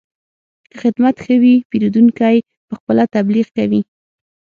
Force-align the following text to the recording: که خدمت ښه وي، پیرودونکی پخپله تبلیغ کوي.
که 0.69 0.75
خدمت 0.83 1.15
ښه 1.23 1.35
وي، 1.41 1.55
پیرودونکی 1.69 2.37
پخپله 2.69 3.03
تبلیغ 3.15 3.47
کوي. 3.57 3.81